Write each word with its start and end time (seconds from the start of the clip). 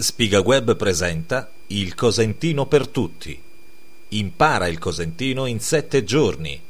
Spigaweb 0.00 0.76
presenta 0.76 1.50
Il 1.66 1.96
Cosentino 1.96 2.66
per 2.66 2.86
tutti. 2.86 3.36
Impara 4.10 4.68
il 4.68 4.78
Cosentino 4.78 5.44
in 5.46 5.58
sette 5.58 6.04
giorni. 6.04 6.62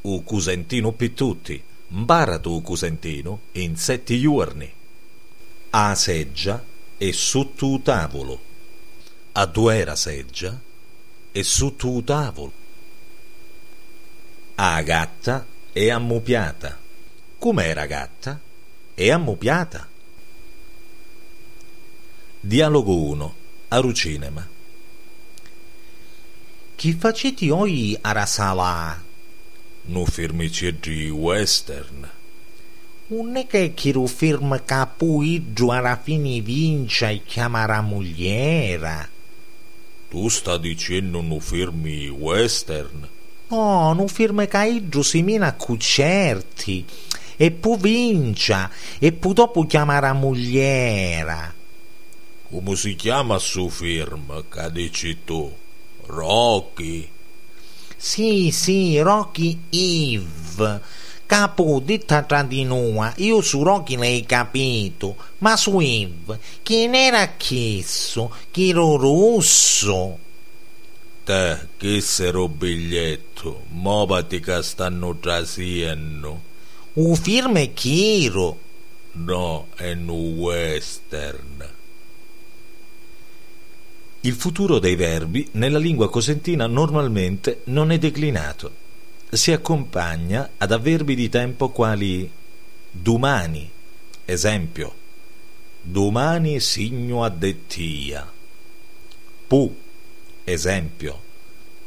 U 0.00 0.24
Cusentino 0.24 0.92
per 0.92 1.10
tutti. 1.10 1.62
Mbara 1.88 2.38
tu 2.38 2.62
Cusentino 2.62 3.40
in 3.52 3.76
sette 3.76 4.18
giorni. 4.18 4.72
A 5.68 5.94
seggia 5.94 6.64
e 6.96 7.12
su 7.12 7.52
tu 7.54 7.82
tavolo. 7.82 8.40
A 9.32 9.44
duera 9.44 9.94
seggia 9.94 10.58
e 11.32 11.42
su 11.42 11.76
tu 11.76 12.02
tavolo. 12.02 12.52
A 14.54 14.80
gatta 14.80 15.46
e 15.70 15.90
ammupiata. 15.90 16.78
Com'era 17.36 17.84
gatta? 17.84 18.40
E 18.94 19.10
ammupiata. 19.10 19.89
Dialogo 22.42 22.94
1 22.94 23.34
Arucinema 23.68 24.48
Chi 26.74 26.92
faceti 26.94 27.50
oi 27.50 27.98
a 28.00 28.12
Rasala? 28.12 29.02
Nu 29.82 30.06
firmici 30.06 30.74
di 30.80 31.10
western. 31.10 32.08
Non 33.08 33.36
è 33.36 33.46
che 33.46 33.74
chi 33.74 33.92
lo 33.92 34.06
firma 34.06 34.64
capuiggio 34.64 35.70
alla 35.70 36.00
fine 36.02 36.40
vince 36.40 37.10
e 37.10 37.22
chiama 37.26 37.66
la 37.66 37.82
mogliera. 37.82 39.06
Tu 40.08 40.28
sta 40.28 40.56
dicendo 40.56 41.20
nu 41.20 41.40
firmi 41.40 42.08
western? 42.08 43.06
No, 43.48 43.92
non 43.92 44.08
firma 44.08 44.46
capuiggio 44.46 45.02
si 45.02 45.20
mina 45.20 45.48
a 45.48 45.52
cucerti. 45.52 46.86
E 47.36 47.50
poi 47.50 47.76
vincia. 47.76 48.70
E 48.98 49.12
poi 49.12 49.34
dopo 49.34 49.66
chiama 49.66 50.00
la 50.00 50.14
mogliera. 50.14 51.58
Come 52.50 52.74
si 52.74 52.96
chiama 52.96 53.38
su 53.38 53.68
firma, 53.68 54.42
che 54.50 54.72
dici 54.72 55.18
tu? 55.24 55.54
Rocky? 56.06 57.08
Sì, 57.96 58.50
sì, 58.50 58.98
Rocky 58.98 59.56
Eve. 59.70 60.80
Capo, 61.26 61.80
detta 61.80 62.24
tra 62.24 62.42
di 62.42 62.64
noi, 62.64 63.08
io 63.18 63.40
su 63.40 63.62
Rocky 63.62 63.94
l'hai 63.94 64.26
capito, 64.26 65.14
ma 65.38 65.56
su 65.56 65.78
Eve, 65.78 66.40
chi 66.62 66.88
n'era 66.88 67.34
chiesto? 67.36 68.34
Chi 68.50 68.70
ero 68.70 68.96
russo? 68.96 70.18
Te, 71.22 71.68
che 71.76 72.00
sero 72.00 72.48
biglietto, 72.48 73.62
movati 73.68 74.40
che 74.40 74.60
stanno 74.64 75.16
trasiendo. 75.18 76.42
Un 76.94 77.14
firma 77.14 77.60
è 77.60 77.72
chiro. 77.72 78.58
No, 79.12 79.68
è 79.76 79.92
un 79.92 80.10
western. 80.10 81.78
Il 84.22 84.34
futuro 84.34 84.78
dei 84.78 84.96
verbi 84.96 85.48
nella 85.52 85.78
lingua 85.78 86.10
cosentina 86.10 86.66
normalmente 86.66 87.62
non 87.64 87.90
è 87.90 87.96
declinato. 87.96 88.70
Si 89.30 89.50
accompagna 89.50 90.50
ad 90.58 90.72
avverbi 90.72 91.14
di 91.14 91.30
tempo 91.30 91.70
quali 91.70 92.30
domani, 92.90 93.70
esempio, 94.26 94.94
domani 95.80 96.60
signo 96.60 97.24
a 97.24 97.30
dettia, 97.30 98.30
pu, 99.46 99.74
esempio, 100.44 101.20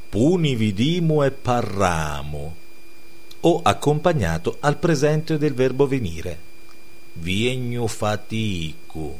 puni 0.10 0.56
vidimo 0.56 1.24
e 1.24 1.30
parramo, 1.30 2.56
o 3.42 3.60
accompagnato 3.62 4.58
al 4.62 4.78
presente 4.78 5.38
del 5.38 5.54
verbo 5.54 5.86
venire, 5.86 6.40
viegno 7.14 7.86
faticu. 7.86 9.20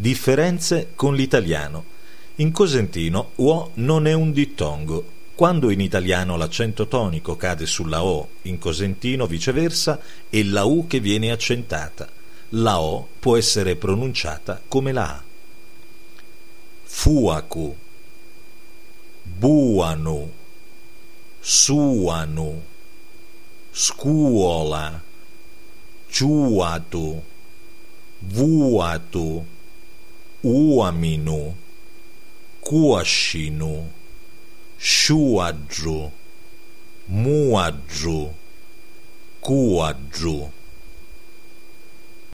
Differenze 0.00 0.92
con 0.94 1.14
l'italiano. 1.14 1.84
In 2.36 2.52
cosentino 2.52 3.32
uo 3.34 3.72
non 3.74 4.06
è 4.06 4.14
un 4.14 4.32
dittongo. 4.32 5.04
Quando 5.34 5.68
in 5.68 5.82
italiano 5.82 6.38
l'accento 6.38 6.88
tonico 6.88 7.36
cade 7.36 7.66
sulla 7.66 8.02
O, 8.02 8.30
in 8.42 8.58
cosentino 8.58 9.26
viceversa 9.26 10.00
è 10.30 10.42
la 10.42 10.64
U 10.64 10.86
che 10.86 11.00
viene 11.00 11.30
accentata. 11.30 12.08
La 12.50 12.80
O 12.80 13.08
può 13.18 13.36
essere 13.36 13.76
pronunciata 13.76 14.62
come 14.66 14.92
la 14.92 15.16
A. 15.16 15.22
Fuacu, 16.82 17.76
buanu, 19.22 20.32
suanu, 21.40 22.62
scuola, 23.70 25.02
ciuatu, 26.08 27.22
vuatu, 28.20 29.46
uaminu, 30.44 31.54
kuashinu, 32.60 33.88
shuadru, 34.78 36.10
muadru, 37.08 38.34
kuadru. 39.40 40.50